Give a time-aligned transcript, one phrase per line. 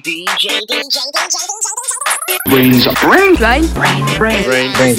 [0.00, 1.36] DJ, DJ, DJ,
[2.48, 3.00] BrainZ.
[3.02, 3.34] Brain.
[3.36, 3.66] Brain.
[3.74, 4.04] Brain.
[4.16, 4.44] Brain.
[4.44, 4.44] Brain.
[4.46, 4.72] Brain.
[4.72, 4.96] Brain.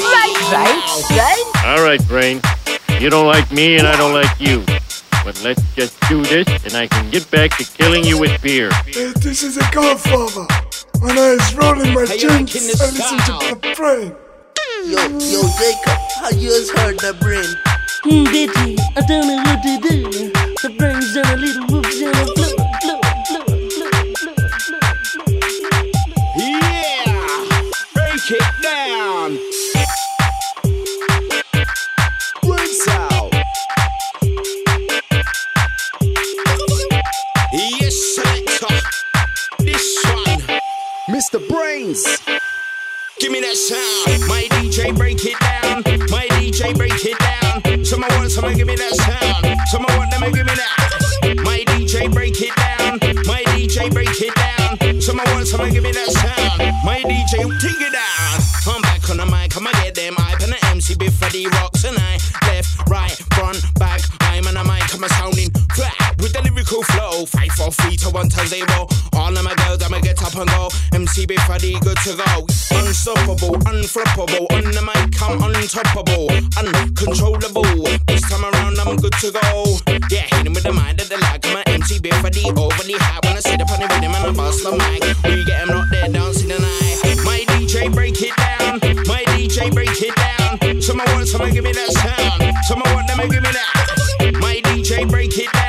[1.66, 2.40] All right, Brain.
[3.00, 4.64] You don't like me and I don't like you.
[5.24, 8.70] But let's just do this and I can get back to killing you with beer.
[8.72, 10.46] Uh, this is a godfather.
[11.00, 14.16] When I was rolling my joints, I listen to the brain.
[14.86, 17.46] Yo, yo, Jacob, how you has heard the brain?
[18.04, 20.32] Hmm, Betty, I don't know what to do.
[20.62, 21.71] The brain's on a little
[41.92, 42.40] BrainZ!
[43.20, 44.28] Give me that sound!
[44.28, 45.84] My DJ break it down!
[46.10, 47.86] My DJ break it down!
[47.86, 49.60] Someone want someone give me that sound!
[49.68, 51.44] Someone want them to give me that!
[51.44, 53.00] My DJ break it down!
[53.28, 55.02] My DJ break it down!
[55.02, 56.60] Someone want someone give me that sound!
[56.86, 58.74] My DJ take it down!
[58.74, 61.84] I'm back on the mic, I'ma get them hype and the MC before the rocks
[61.84, 62.14] and I
[62.48, 64.02] left, right, front, back.
[64.22, 66.21] I'm on the mic, I'm a sounding flat
[66.82, 67.26] the lyrical flow.
[67.26, 68.88] Five, four, three to one zero.
[69.14, 70.70] All of my girls, I'ma get up and go.
[70.94, 72.46] MC before the good to go.
[72.78, 74.46] Unstoppable, unflappable.
[74.52, 77.84] On the mic, I'm untoppable, uncontrollable.
[78.08, 79.78] This time around, I'm good to go.
[80.10, 81.46] Yeah, hitting with the mind they like.
[81.46, 83.20] I'm an MC before the overly high.
[83.24, 85.78] When I sit up on the rhythm and I bust the mic, we get them
[85.78, 86.98] out there dancing tonight.
[87.24, 88.80] My DJ break it down.
[89.08, 90.82] My DJ break it down.
[90.82, 92.66] Someone want someone give me that sound.
[92.66, 94.40] Someone want them to give me that.
[94.40, 95.61] My DJ break it down.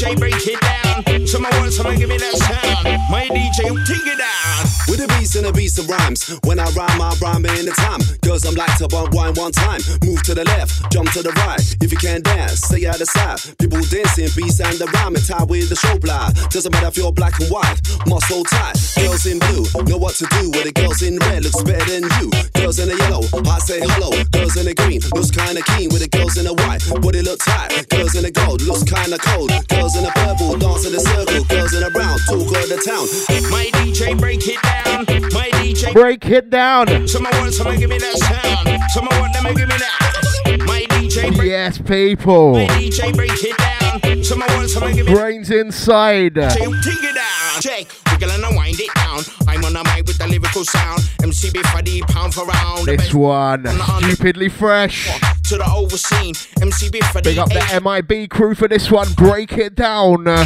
[0.00, 1.26] DJ break it down.
[1.26, 2.88] Someone want someone give me that sound.
[3.10, 4.64] My DJ take it down.
[4.88, 6.26] With a beast and a beast of rhymes.
[6.44, 8.00] When I rhyme, I rhyme in the time.
[8.22, 9.80] Girls, I'm like to bump wine one time.
[10.04, 11.60] Move to the left, jump to the right.
[11.80, 13.38] If you can't dance, stay out the side.
[13.58, 15.14] People dancing, beats and the rhyme.
[15.14, 16.34] And with the show blind.
[16.50, 18.74] Doesn't matter if you're black and white, muscle tight.
[18.98, 20.50] Girls in blue, know what to do.
[20.50, 22.26] With the girls in red, looks better than you.
[22.58, 24.10] Girls in the yellow, I say hello.
[24.34, 25.94] Girls in the green, looks kinda keen.
[25.94, 27.86] With the girls in the white, body look tight.
[27.90, 29.50] Girls in the gold, looks kinda cold.
[29.70, 31.44] Girls in the purple, dance in the circle.
[31.46, 33.06] Girls in the brown, talk of the town.
[33.50, 35.19] My DJ break it down.
[35.32, 37.06] My DJ break it down.
[37.06, 38.90] Someone want someone give me that sound.
[38.90, 40.64] Someone want them to give me that.
[40.66, 42.54] My DJ break Yes, people.
[42.54, 44.24] My DJ break it down.
[44.24, 46.34] Someone want someone give me Brains inside.
[46.34, 47.60] Take it down.
[47.60, 49.09] Check, wiggle and wind it down.
[49.48, 51.02] I'm on the mic with the lyrical sound.
[51.22, 52.86] MC before the pound for round.
[52.86, 53.66] This one,
[54.02, 55.06] stupidly fresh.
[55.48, 56.34] to the overseen.
[56.62, 59.12] MC before Big the up the MIB crew for this one.
[59.14, 60.24] Break it down.
[60.24, 60.44] Now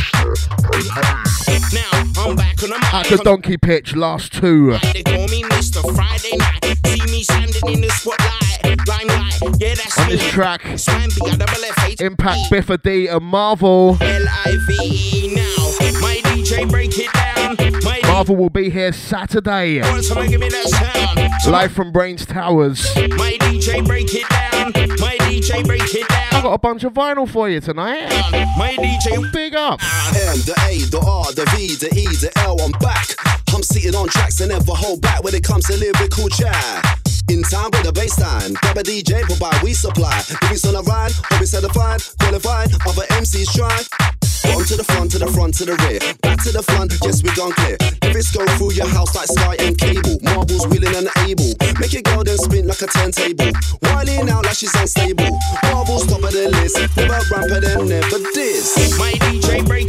[2.16, 2.94] I'm back on the mic.
[2.94, 4.78] At the donkey pitch, last two.
[4.92, 5.82] They call me Mr.
[5.94, 6.78] Friday Night.
[6.86, 8.78] See me standing in the spotlight.
[8.86, 10.16] Limelight, yeah, that's On me.
[10.16, 13.96] this track, Swampy, I double F H Impact Biffa D and Marvel.
[14.00, 16.00] L I V E now.
[16.00, 17.56] My DJ break it down.
[17.82, 19.74] My Marvel will be here Saturday.
[19.74, 21.52] give me that sound.
[21.52, 22.94] Live from BrainZ Towers.
[22.94, 24.72] My DJ break it down.
[25.00, 26.18] My DJ break it down.
[26.18, 26.42] I down.
[26.42, 28.08] got a bunch of vinyl for you tonight.
[28.56, 29.80] My DJ Big up.
[29.82, 30.08] Ah.
[30.32, 33.08] M, the A, the R, the V, the E, the L, I'm back.
[33.54, 37.00] I'm sitting on tracks and never hold back when it comes to lyrical chat.
[37.28, 40.18] In time with a baseline, grab a DJ, provide we supply.
[40.18, 44.13] If it's on a ride, hope it's certified, qualified, other MCs try.
[44.52, 46.00] One to the front, to the front, to the rear.
[46.20, 47.76] Back to the front, yes, we gone clear.
[48.14, 50.18] Lyrics go through your house like Sky and Cable.
[50.22, 51.50] Marvel's willing and able.
[51.80, 53.50] Make your girl then spin like a turntable.
[53.82, 55.34] Whining out like she's unstable.
[55.72, 56.78] Marvel's top of the list.
[56.96, 58.76] Never ramper than never this.
[58.98, 59.83] My DJ break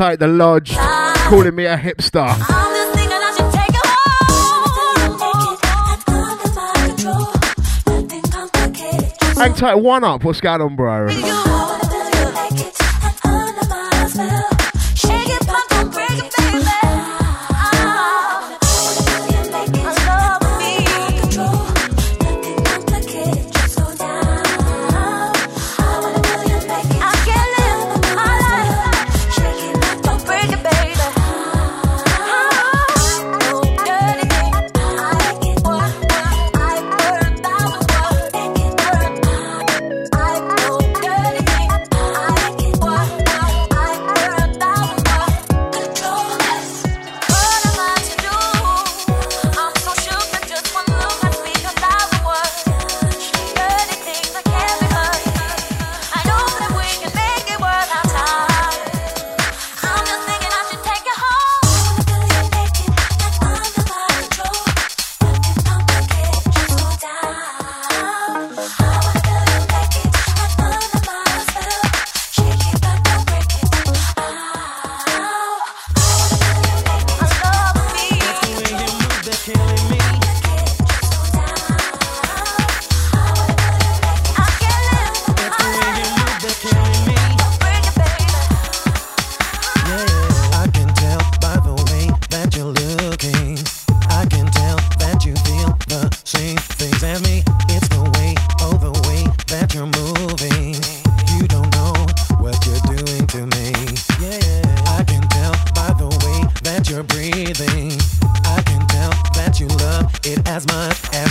[0.00, 0.74] outside the lodge
[1.28, 2.26] calling me a hipster.
[9.36, 10.24] Hang tight, one up.
[10.24, 11.49] What's going on, bro?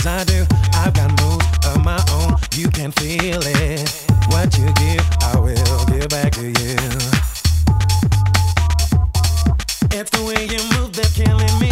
[0.06, 0.46] I do.
[0.74, 4.06] I've got moves of my own, you can feel it.
[4.28, 6.76] What you give, I will give back to you.
[9.92, 11.69] It's the way you move that's killing me.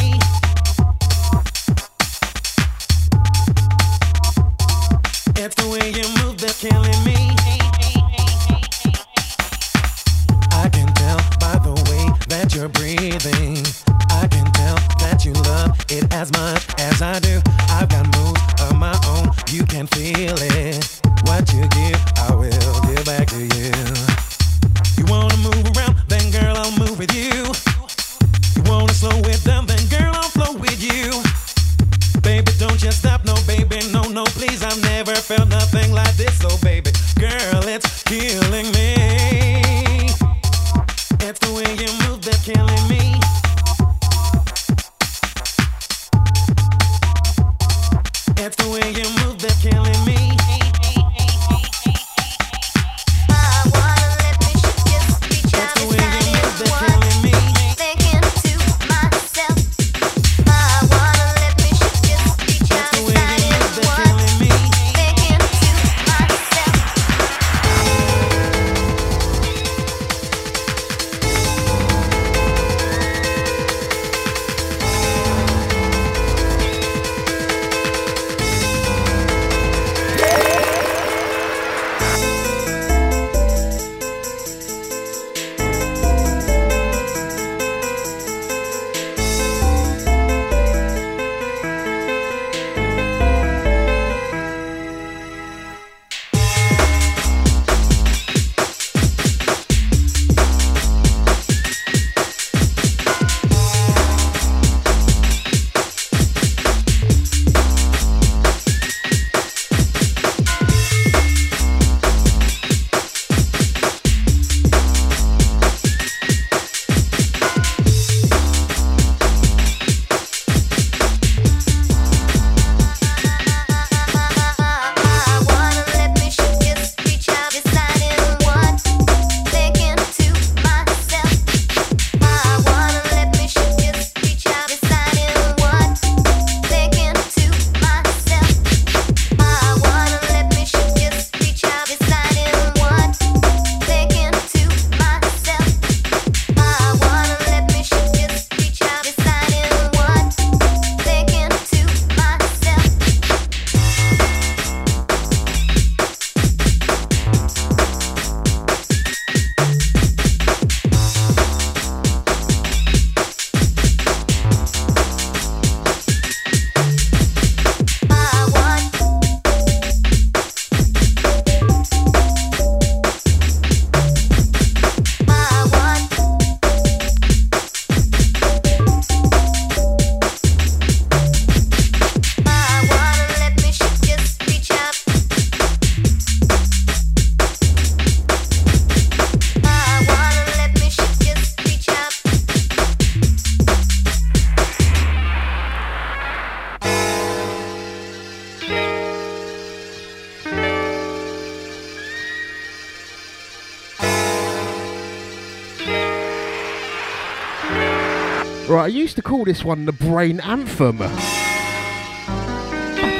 [209.19, 210.99] To call this one the Brain Anthem.
[210.99, 211.21] Back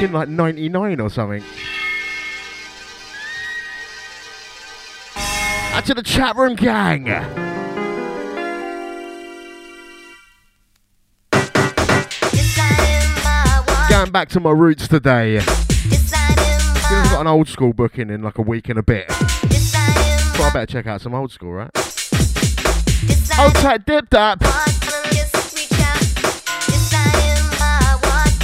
[0.01, 1.43] in like 99 or something.
[5.17, 7.03] Out to the chat room gang.
[13.89, 15.39] Going back to my roots today.
[15.39, 15.45] I've
[17.11, 19.09] got an old school booking in like a week and a bit.
[19.09, 21.71] But I better check out some old school, right?
[23.37, 24.41] Old tight dipped up.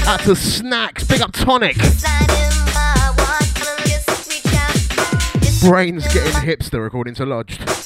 [0.08, 1.78] Out to snacks, big up tonic.
[5.66, 7.85] BrainZ getting hipster according to Lodged.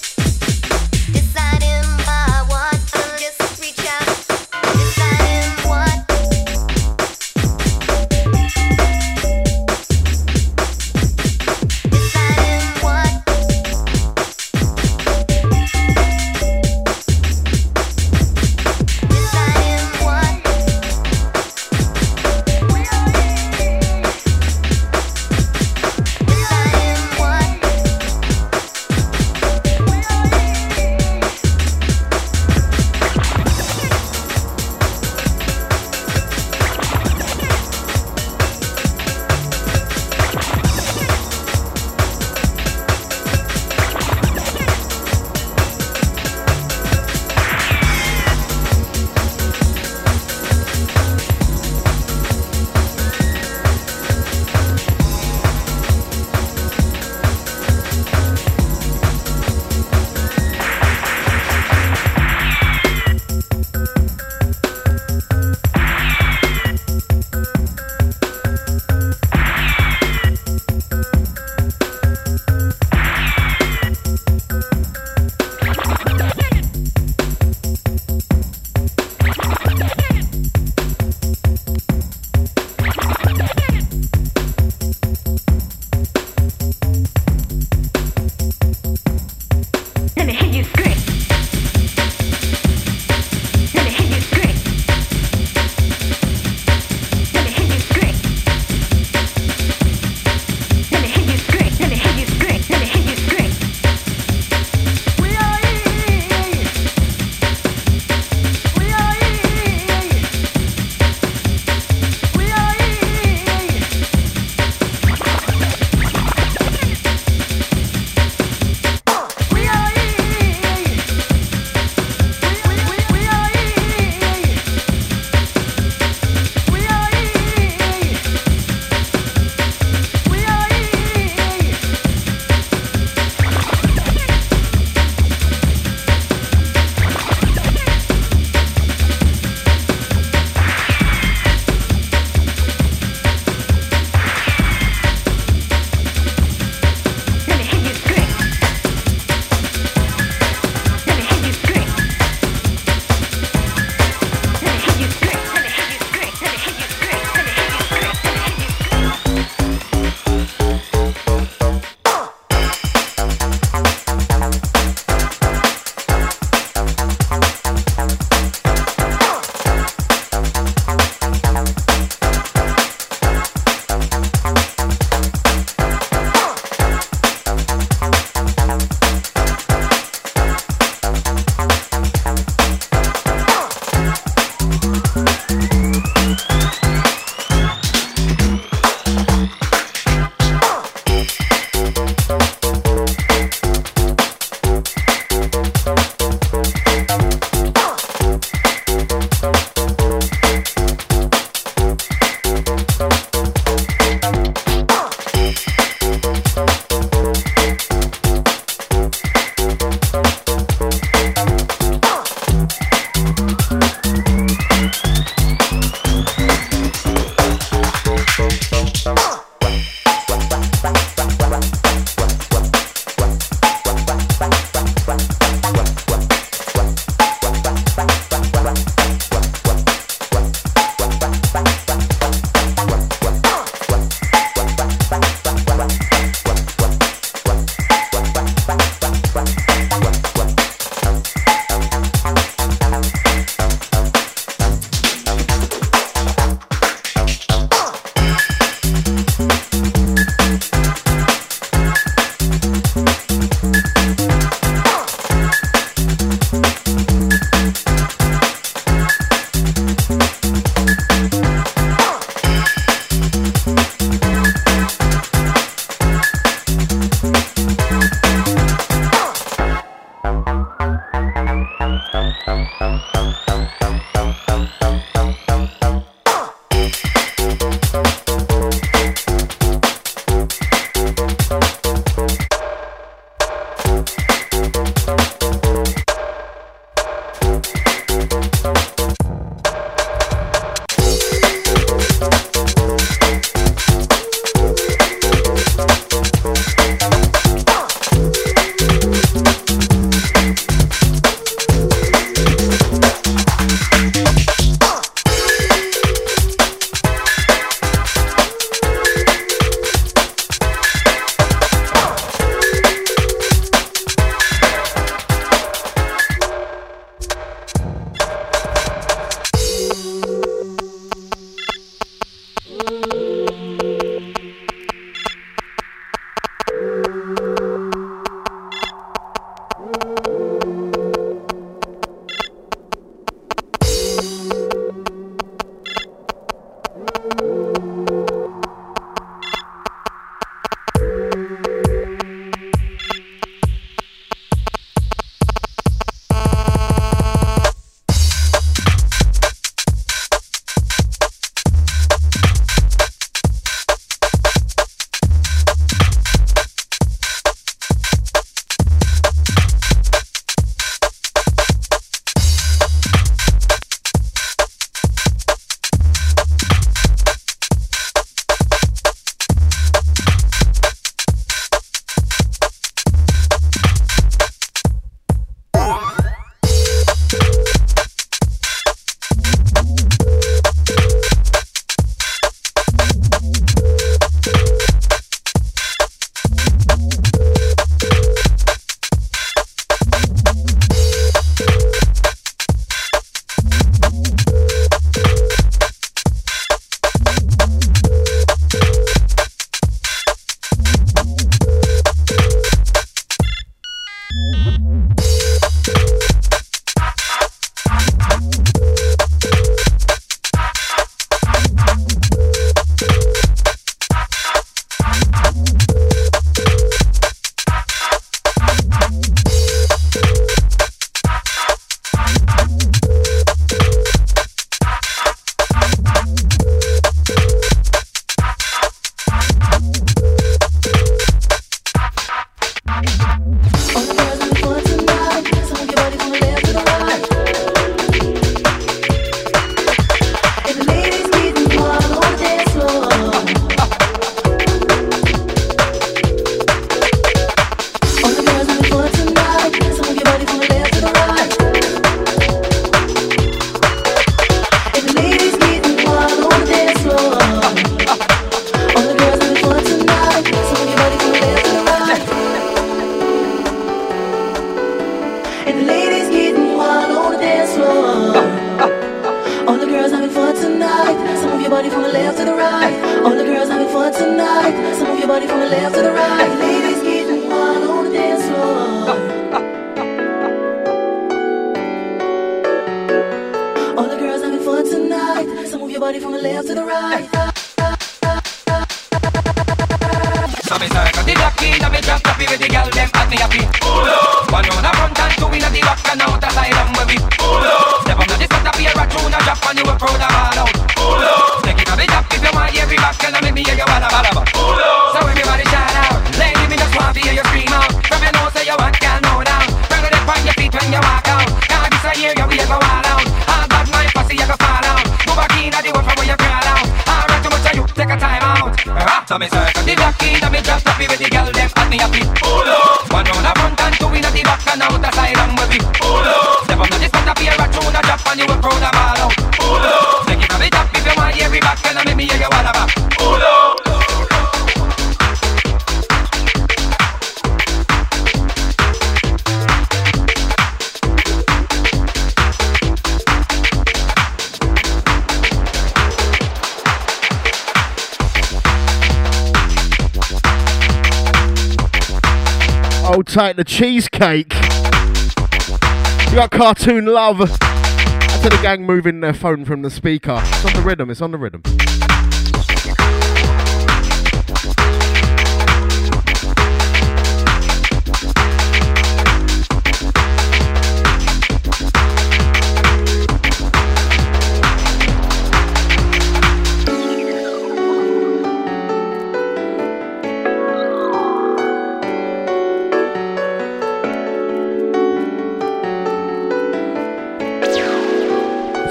[553.79, 554.53] Cheesecake.
[554.53, 557.39] You got cartoon love.
[557.39, 560.41] I To the gang moving their phone from the speaker.
[560.43, 561.63] It's on the rhythm, it's on the rhythm.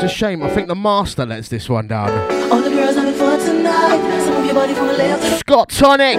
[0.08, 0.42] a shame.
[0.42, 2.10] I think the master lets this one down.
[2.50, 4.24] All the girls tonight.
[4.24, 5.40] Some of your body from left.
[5.40, 6.18] Scott Tonic.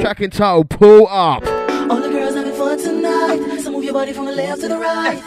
[0.00, 1.44] Track and title, pull up.
[1.90, 2.34] All the girls
[2.82, 3.60] tonight.
[3.60, 5.20] Some of your body from the left to the right.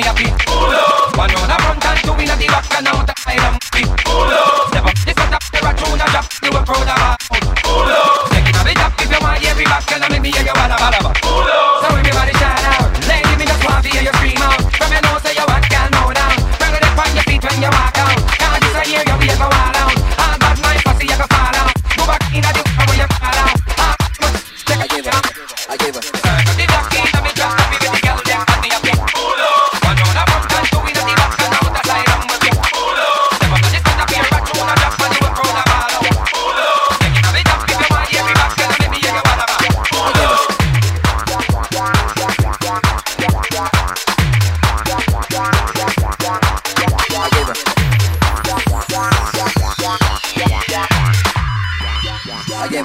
[0.00, 0.26] Happy.
[1.16, 2.99] One on front and two in the back and now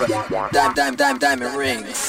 [0.07, 2.05] Diamond, diamond, diamond, diamond rings.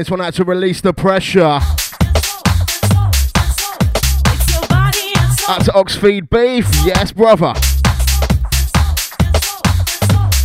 [0.00, 1.60] this one out to release the pressure.
[5.46, 6.66] That's Oxfeed Beef.
[6.86, 7.52] Yes, brother.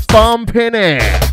[0.10, 1.25] Bumping it.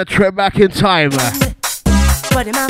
[0.00, 0.04] I?
[0.04, 1.10] Taking a trip back in time.
[2.32, 2.66] What am I?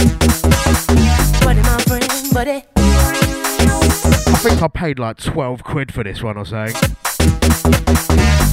[1.45, 2.64] What am Buddy.
[2.77, 6.75] I think I paid like 12 quid for this one or something.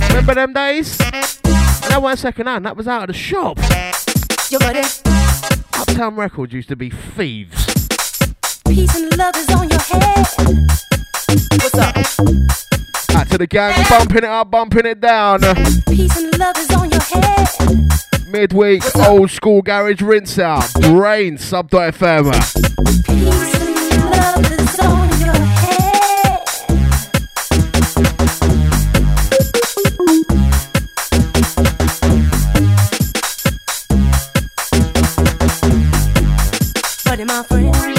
[0.10, 1.00] Remember them days?
[1.00, 3.58] And that wasn't second hand, that was out of the shop.
[4.50, 4.82] Your buddy.
[5.74, 7.66] Uptown Records used to be thieves.
[8.68, 10.28] Peace and love is on your head.
[11.52, 11.96] What's up?
[13.16, 15.42] Out to the gang, bumping it up, bumping it down.
[15.88, 17.57] Peace and love is on your head.
[18.38, 20.72] Midweek, old school garage rinse out.
[20.82, 22.32] Brain, sub.fm.
[23.04, 23.58] Peace
[37.20, 37.97] and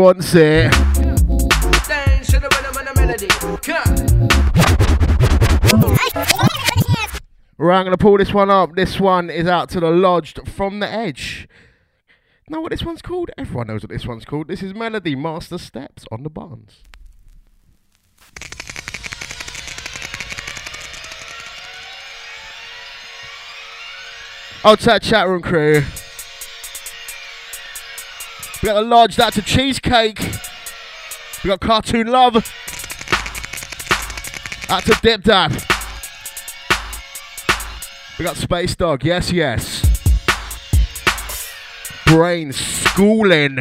[0.00, 0.72] want it.
[7.56, 8.74] Right, I'm going to pull this one up.
[8.74, 11.48] This one is out to the lodged from the edge.
[12.48, 13.30] Know what this one's called?
[13.38, 14.48] Everyone knows what this one's called.
[14.48, 16.82] This is Melody Master Steps on the Barnes.
[24.64, 25.84] Outside chat room crew.
[28.64, 30.18] We got a large That's a Cheesecake.
[31.44, 32.32] We got Cartoon Love.
[34.66, 35.52] That's a Dip Dab.
[38.18, 39.04] We got Space Dog.
[39.04, 39.82] Yes, yes.
[42.06, 43.58] Brain schooling.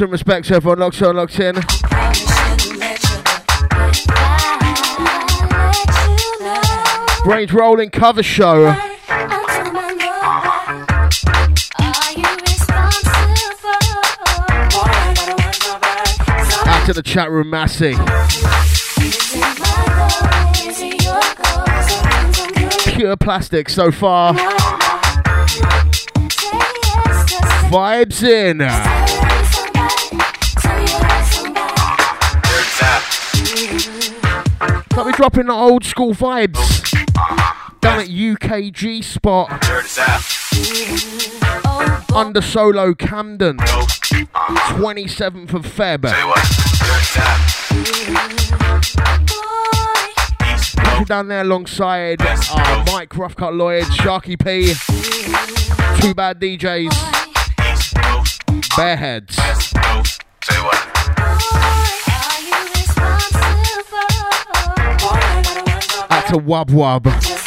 [0.00, 1.56] some respect to everyone locked on, locked in.
[7.22, 8.68] BrainZ rolling cover show.
[16.64, 17.92] Out to the chat room, Massey.
[22.94, 24.32] Pure plastic so far.
[27.68, 28.99] Vibes in.
[35.20, 36.90] dropping the old school vibes.
[37.82, 39.50] Down at UKG spot.
[42.10, 46.04] UnderSolo Camden, 27th of Feb.
[51.06, 54.72] Down there alongside uh, Mike Roughcut Lloyd, Sharky P,
[56.00, 56.88] Two Bad DJs,
[58.70, 59.69] Bearheads.
[66.30, 67.39] to Wub Wub.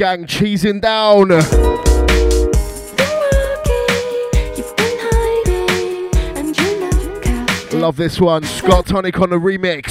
[0.00, 1.28] gang cheesing down.
[7.78, 9.90] Love this one, Scott Tonic on the remix.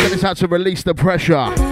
[0.00, 1.71] Send us out to release the pressure.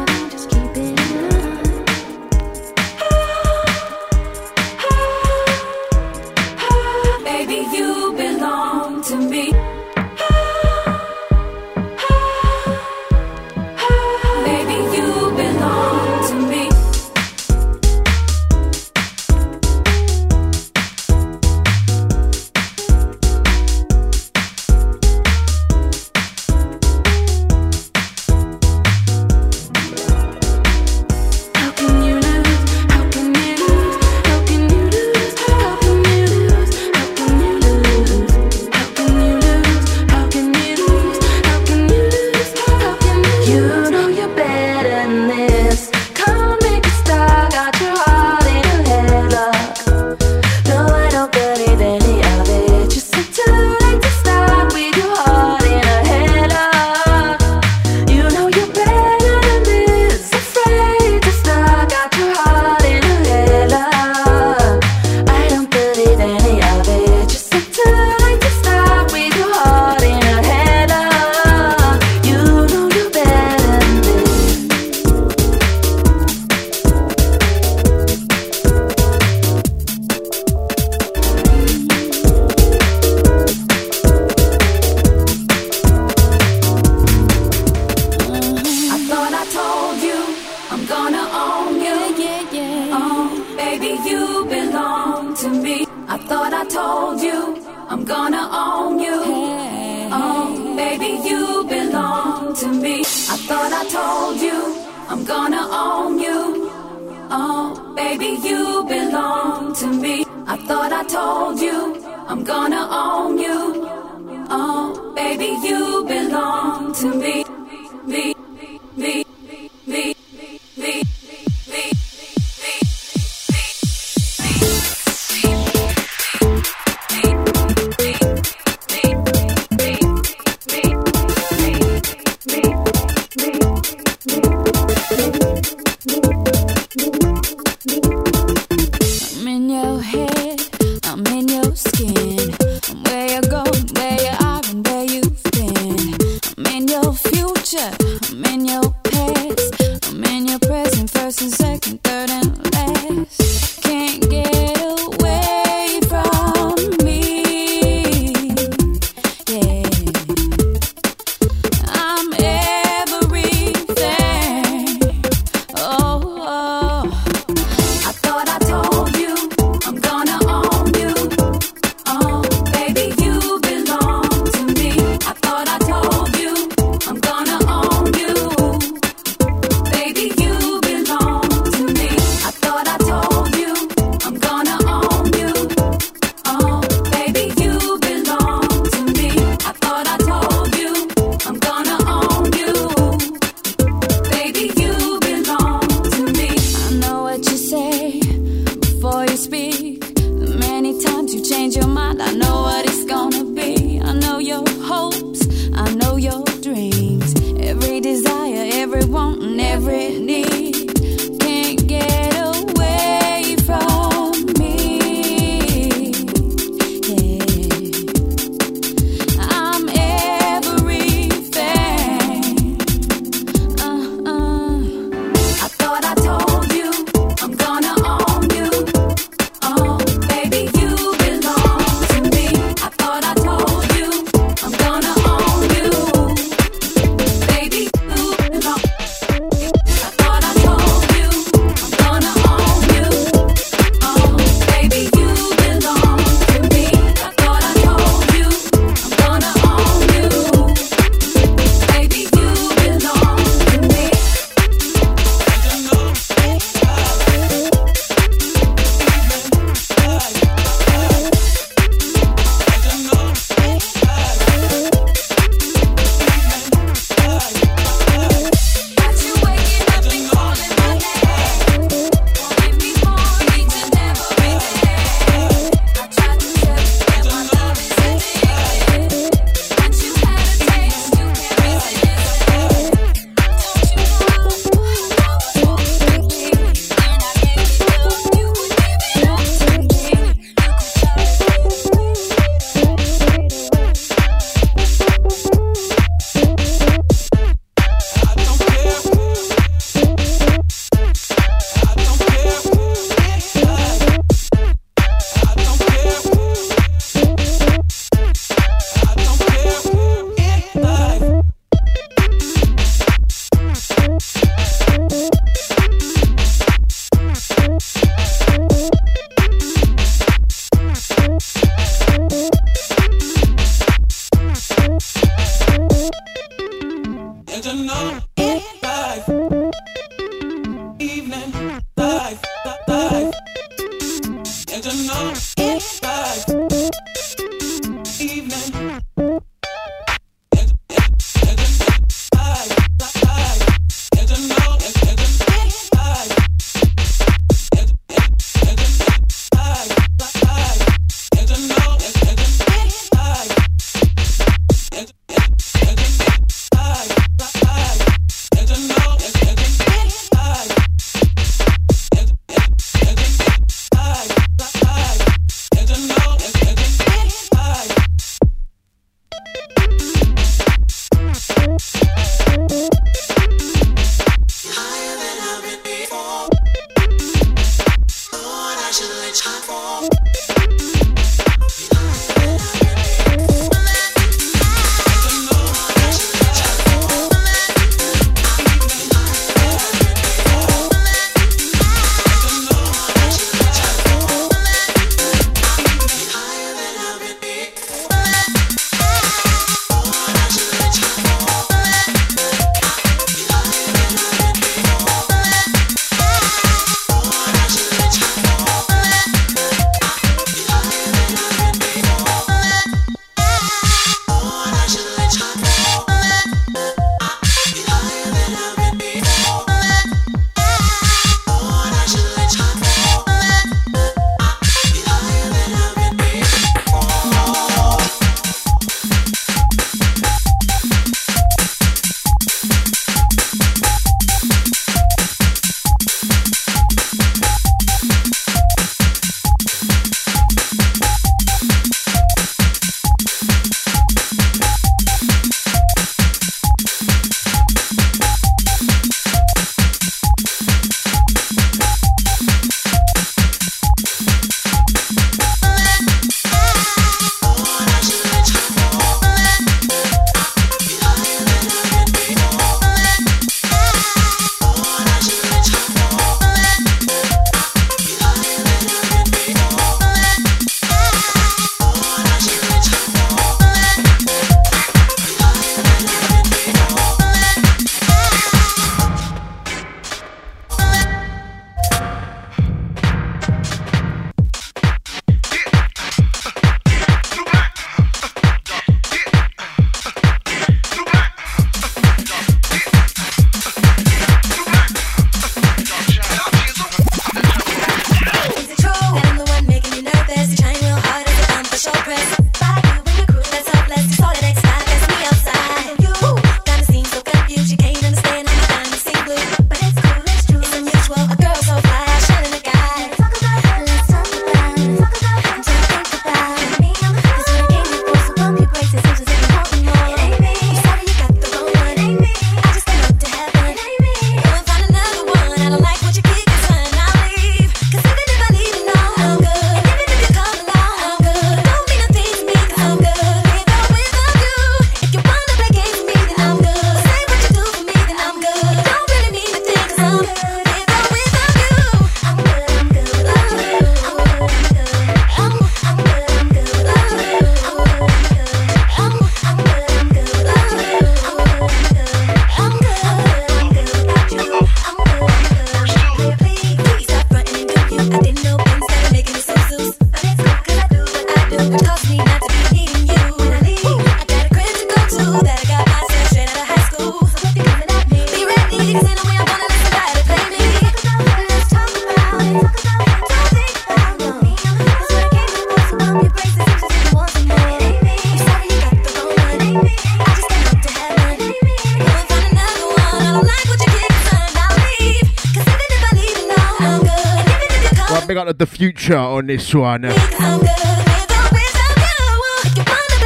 [588.60, 590.02] The future on this one.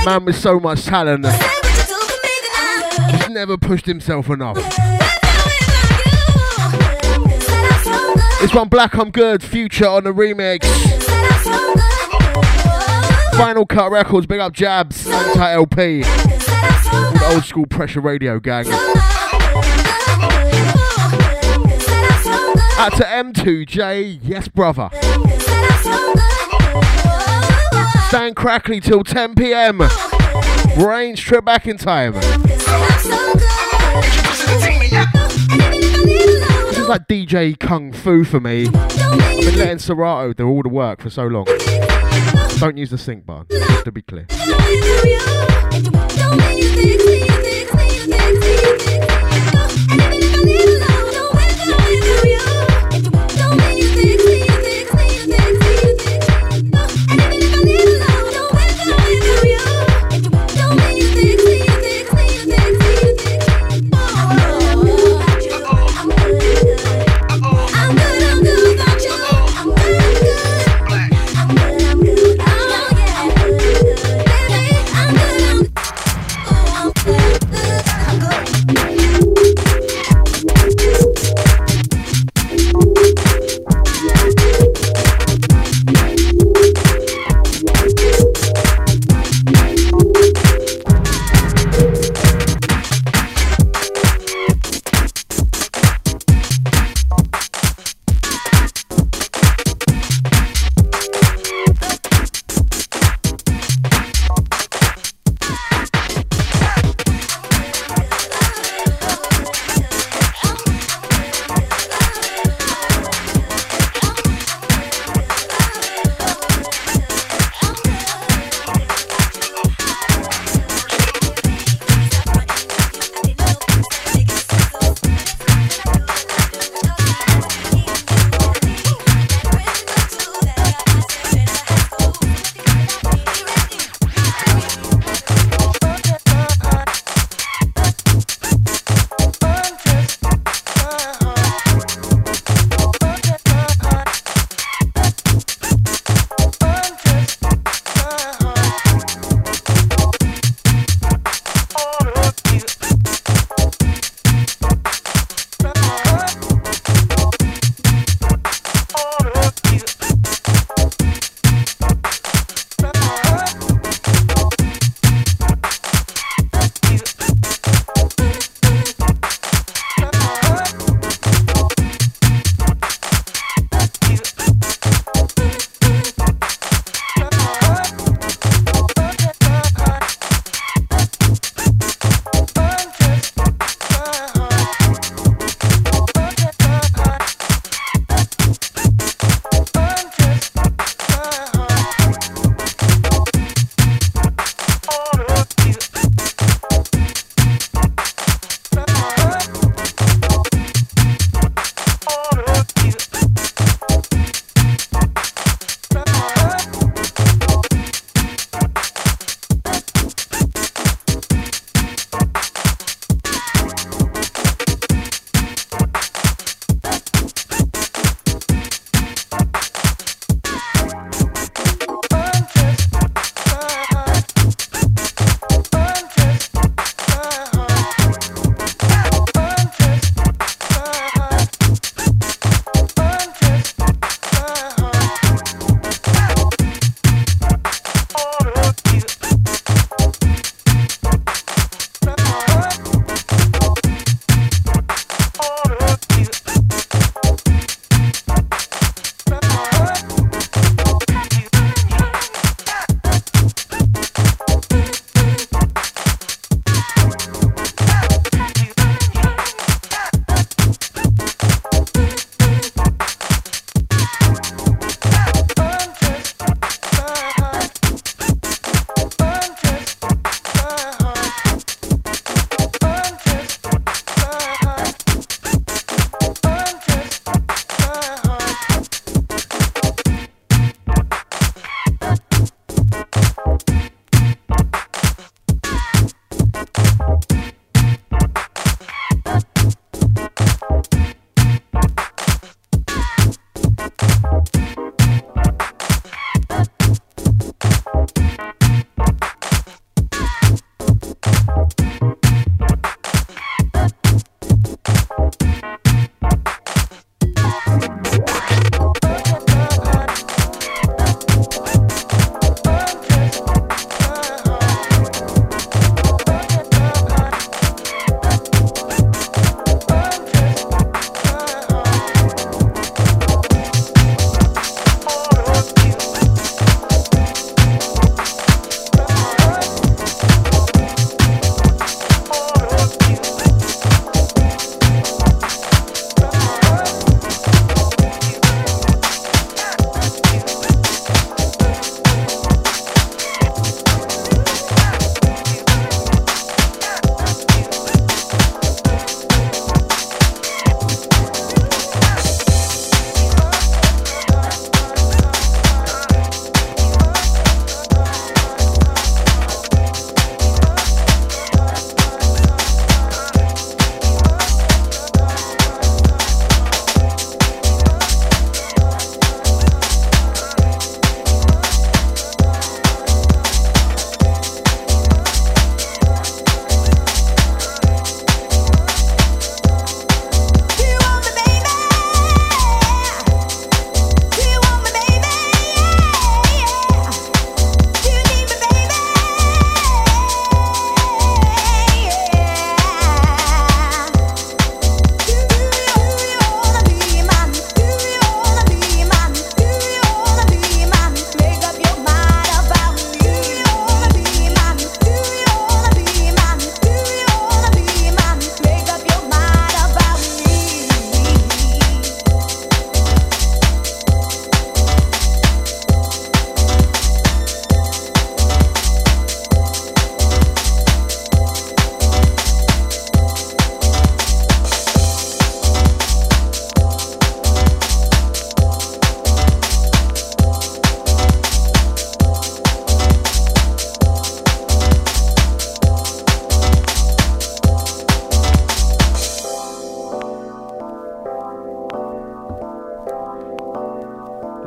[0.05, 1.25] Man with so much talent.
[1.25, 4.55] Just never pushed himself enough.
[8.41, 10.65] This one, Black I'm Good, Future on the remix.
[13.37, 16.05] Final Cut Records, big up Jabs, anti LP.
[17.33, 18.67] Old school pressure radio gang.
[22.77, 24.91] Out to M2J, yes brother.
[28.15, 29.83] Stand crackly till 10 pm.
[30.77, 32.13] Range trip back in time.
[32.13, 32.23] This
[36.79, 38.69] is like DJ Kung Fu for me.
[38.69, 41.47] I've been letting Serato do all the work for so long.
[42.61, 43.49] Don't use the sync button,
[43.83, 44.29] to be clear.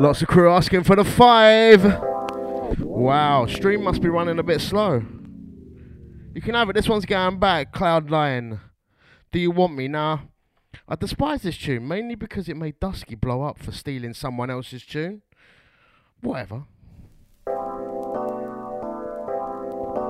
[0.08, 1.84] Lots of crew asking for the five.
[2.80, 5.04] Wow, stream must be running a bit slow.
[6.34, 6.78] You can have it.
[6.78, 7.74] This one's going back.
[7.74, 8.62] Cloud Lion.
[9.34, 10.30] Do you want me now?
[10.88, 14.86] I despise this tune mainly because it made Dusky blow up for stealing someone else's
[14.86, 15.24] tune.
[16.22, 16.64] Whatever.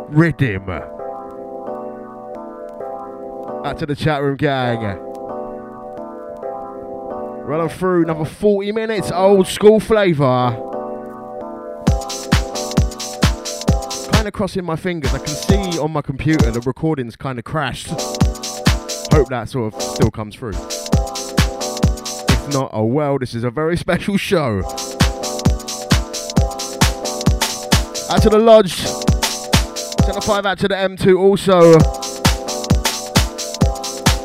[0.10, 0.70] Rhythm.
[3.66, 5.07] Out to the chat room gang.
[7.48, 10.52] Running through another 40 minutes, old school flavour.
[14.12, 15.14] Kind of crossing my fingers.
[15.14, 17.88] I can see on my computer the recording's kind of crashed.
[19.14, 20.56] Hope that sort of still comes through.
[22.30, 24.58] If not, oh well, this is a very special show.
[28.10, 28.76] Out to the lodge.
[28.76, 31.80] Send a five out to the M2 also.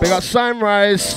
[0.01, 1.15] Big up Sunrise.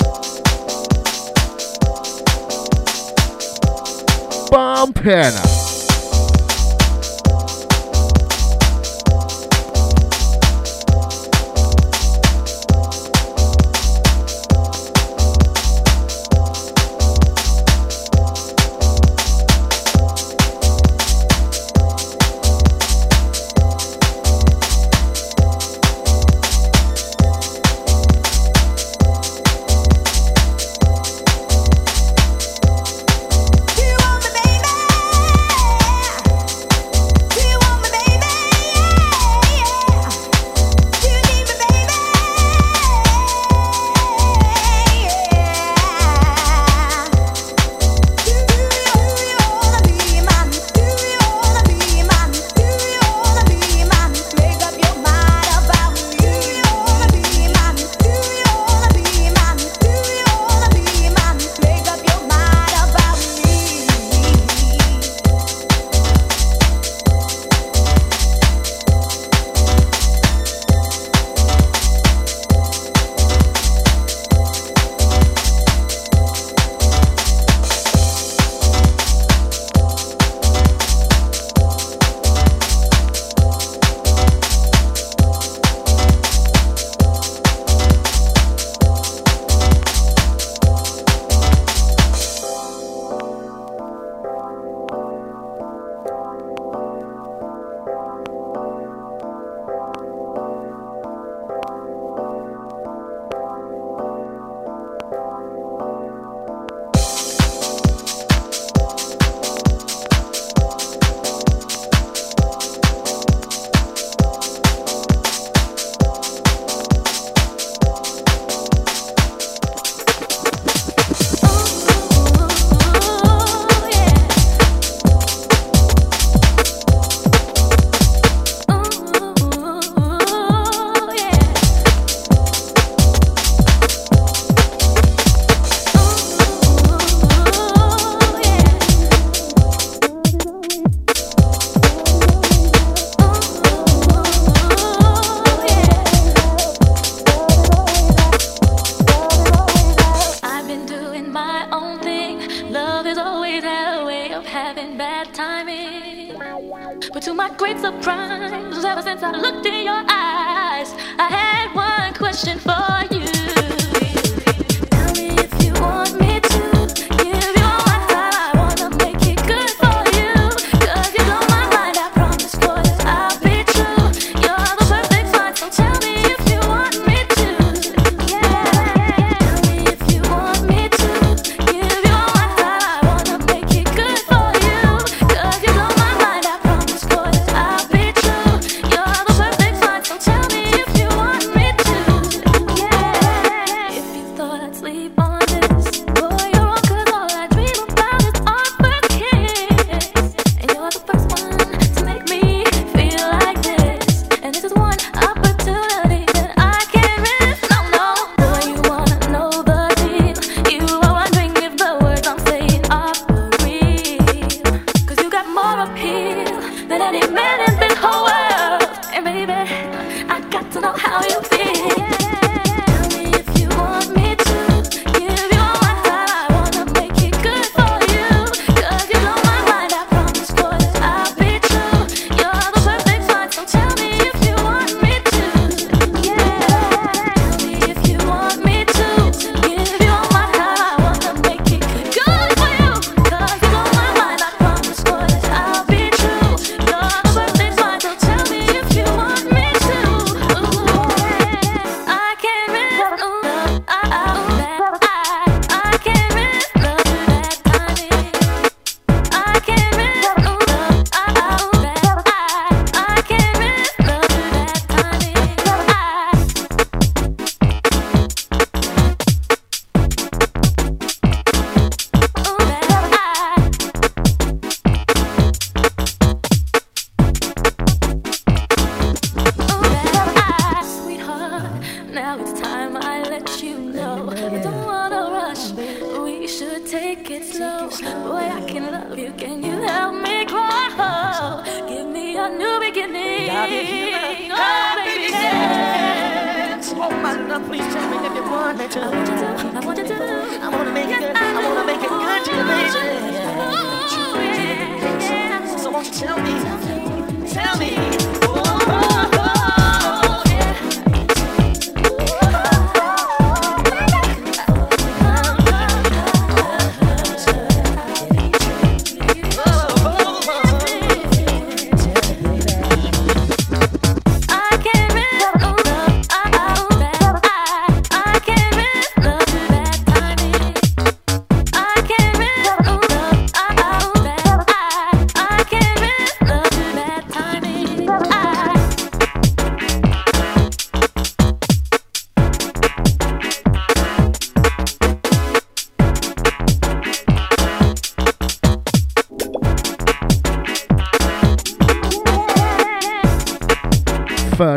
[4.51, 5.54] Bumping.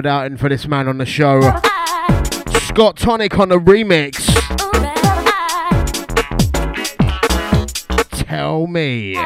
[0.08, 1.40] out and for this man on the show.
[2.66, 4.24] Scott Tonic on the remix.
[8.26, 9.17] Tell me.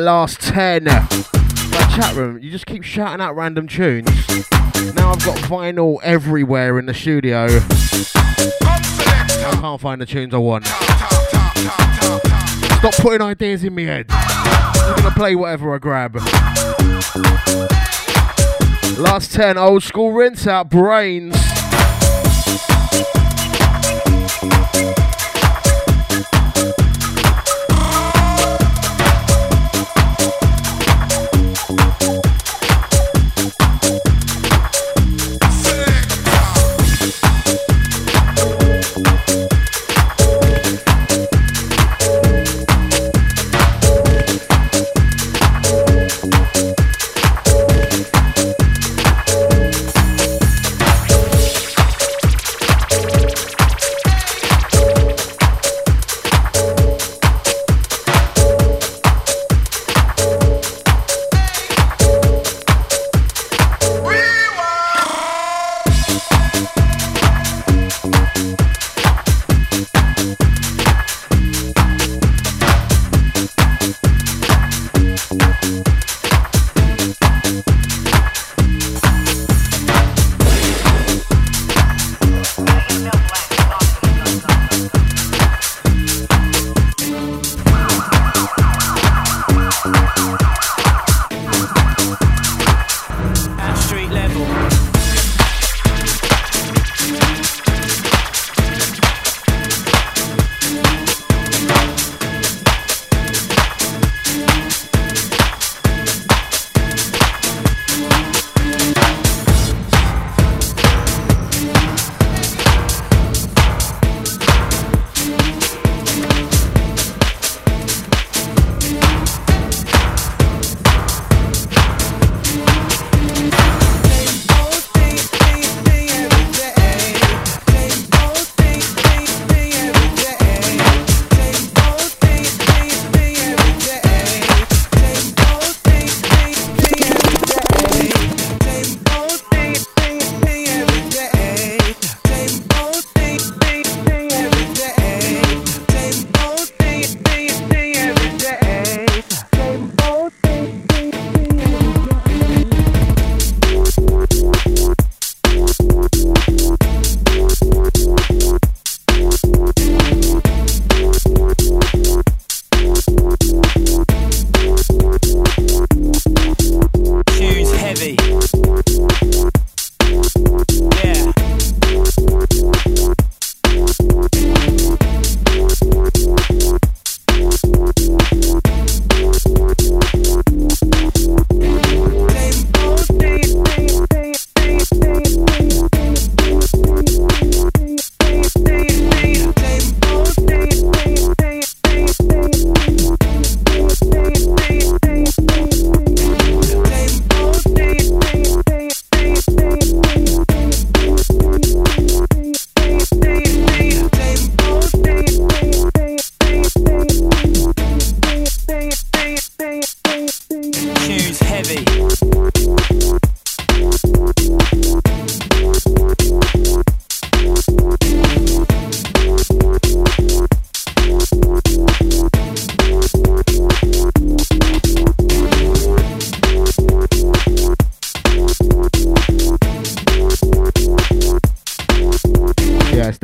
[0.00, 0.84] Last 10.
[0.84, 4.10] That chat room, you just keep shouting out random tunes.
[4.94, 7.46] Now I've got vinyl everywhere in the studio.
[7.46, 7.60] I
[9.60, 10.66] can't find the tunes I want.
[12.84, 14.04] Stop putting ideas in my head.
[14.10, 16.16] I'm gonna play whatever I grab.
[18.98, 21.53] Last 10, old school rinse out, BrainZ.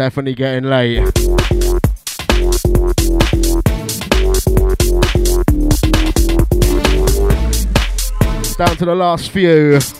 [0.00, 0.96] Definitely getting late.
[8.56, 9.78] Down to the last few.
[9.78, 9.90] So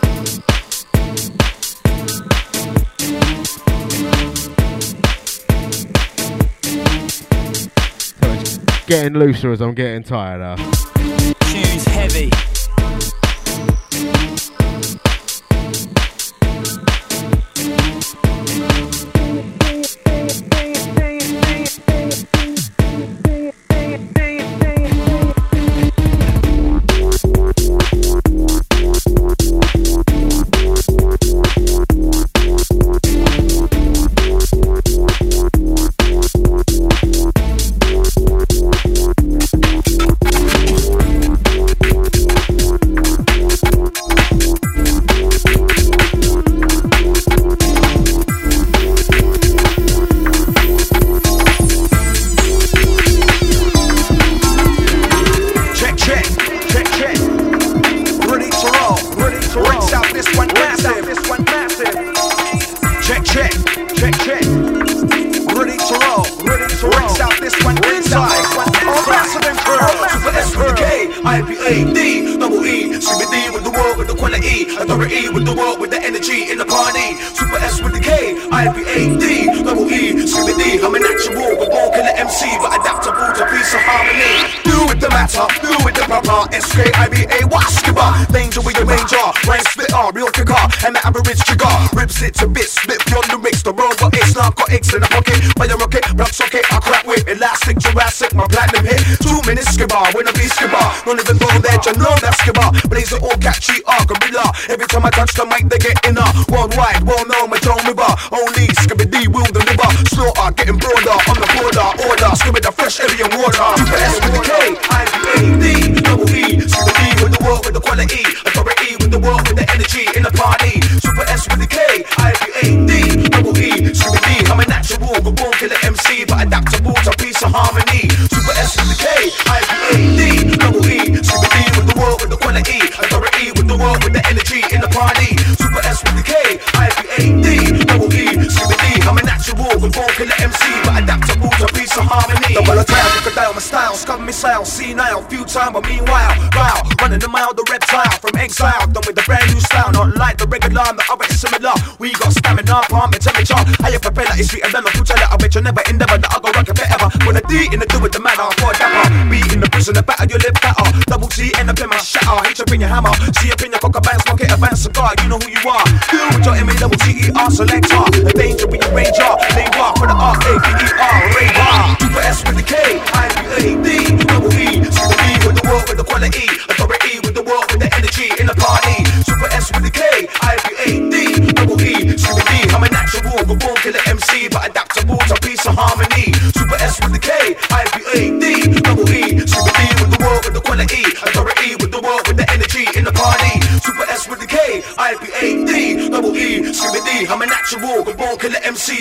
[8.23, 8.57] it's
[8.87, 10.57] getting looser as I'm getting tireder.
[10.59, 11.35] Uh.
[11.41, 12.50] Tunes heavy.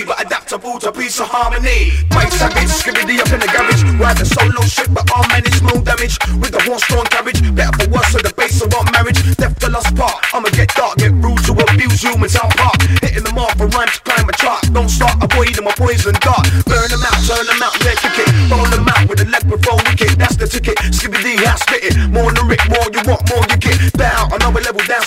[0.09, 1.93] but adaptable to peace of harmony.
[2.09, 5.77] My Savage, Skibadee up in the garage, riding solo shit, but all men is small
[5.85, 6.17] damage.
[6.41, 9.21] With the horse drawn carriage, better for worse, so the base of our marriage.
[9.37, 12.81] Death the last part, I'ma get dark, get rude to abuse you in South Park.
[13.05, 14.65] Hitting them off for rhymes, climb a chart.
[14.73, 16.41] Don't start avoiding my poison dart.
[16.65, 18.29] Burn them out, turn them out, yeah, kick it.
[18.49, 20.81] Roll them out with a leg before wicket, that's the ticket.
[20.89, 21.93] Skibadee, I spit it.
[22.09, 23.77] More than Rick, more you want, more you get.
[23.93, 25.05] Down, another level down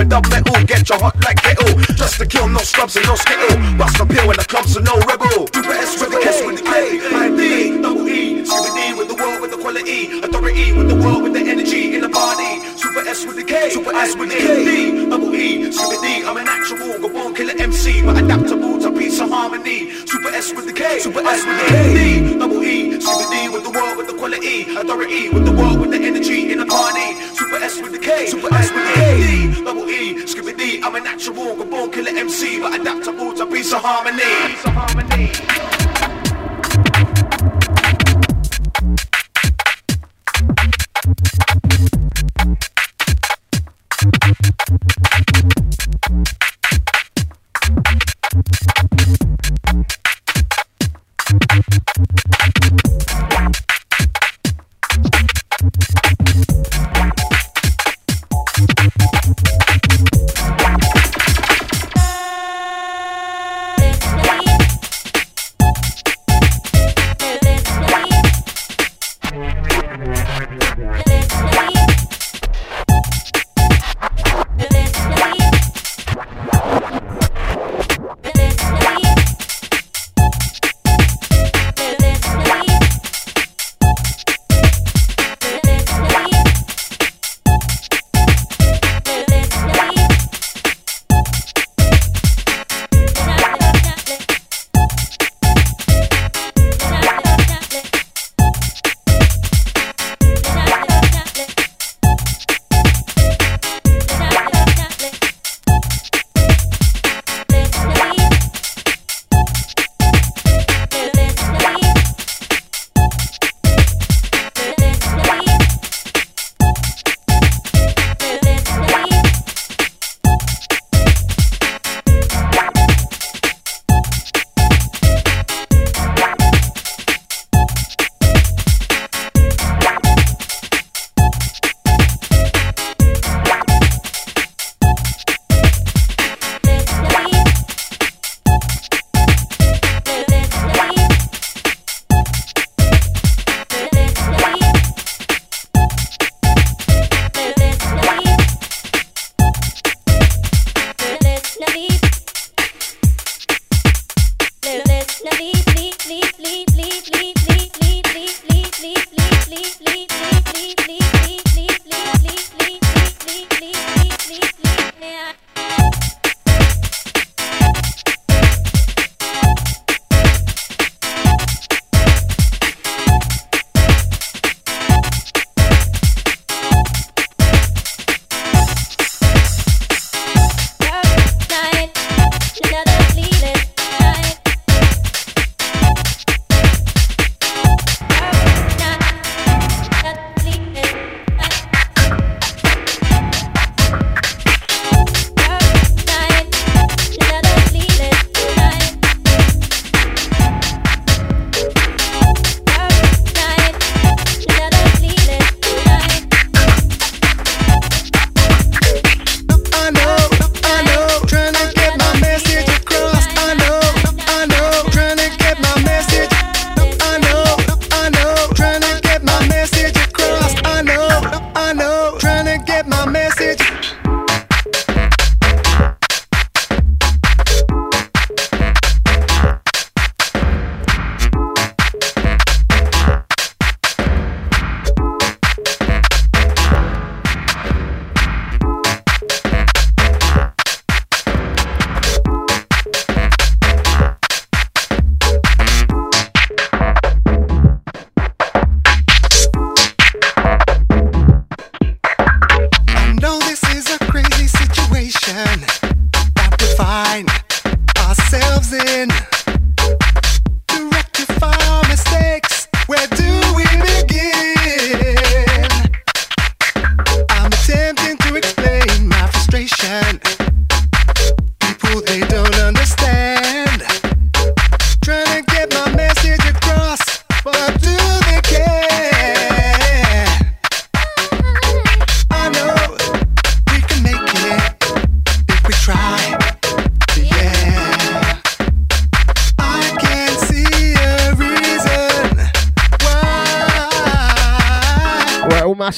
[0.00, 0.56] with dub metal.
[0.64, 1.76] Get your hot like kettle.
[1.94, 3.56] Just to kill no scrubs and no skittle.
[3.76, 5.44] Bust a pill in the clubs and no rebel.
[5.52, 6.72] Do best with the kiss with the K.
[7.12, 9.09] I D, double E, Scooby D with
[9.60, 12.66] quality, authority with the world, with the energy in the party.
[12.76, 16.24] Super S with the K, Super S with the K, double E, Scooby D.
[16.24, 19.90] I'm an actual, go on, killer MC, but adaptable to peace and harmony.
[20.06, 23.64] Super S with the K, Super S with the K, double E, Scooby D with
[23.64, 27.14] the world, with the quality, authority with the world, with the energy in the party.
[27.34, 30.82] Super S with the K, Super S with the K, double E, Scooby D.
[30.82, 34.22] I'm an actual, go on, killer MC, but adaptable to peace and harmony.
[34.46, 35.79] Peace and harmony.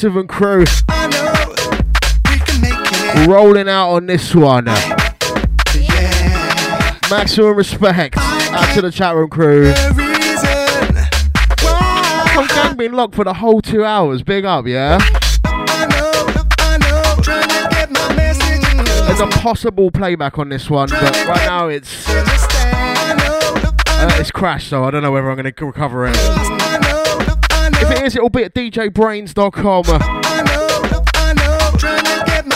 [0.02, 0.64] Massive and crew.
[0.88, 1.54] I know
[2.28, 3.28] we can make it.
[3.28, 4.64] Rolling out on this one.
[7.08, 9.72] Maximum respect out to the chat room crew.
[12.32, 14.24] Whole gang been locked for the whole two hours.
[14.24, 14.98] Big up, yeah?
[19.06, 22.24] There's a possible playback on this one, but right now it's uh,
[24.18, 26.61] it's crashed, so I don't know whether I'm going to recover it.
[27.82, 29.82] If it is, it'll be at djbrains.com.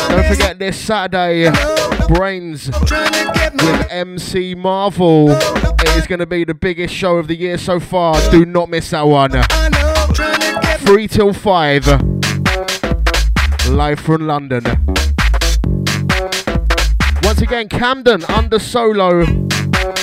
[0.09, 1.51] Don't forget this Saturday,
[2.07, 2.71] BrainZ
[3.61, 5.31] with MC Marvel.
[5.31, 8.15] It is going to be the biggest show of the year so far.
[8.31, 9.33] Do not miss that one.
[10.87, 11.85] Three till five,
[13.69, 14.63] live from London.
[17.25, 19.27] Once again, Camden UnderSolo,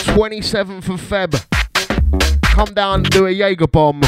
[0.03, 2.41] 27th of Feb.
[2.41, 4.01] Come down and do a Jaeger bomb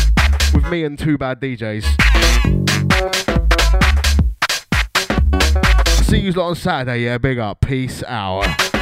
[0.55, 1.83] with me and two bad DJs.
[6.05, 7.17] See you lot on Saturday, yeah.
[7.17, 7.61] Big up.
[7.61, 8.74] Peace out.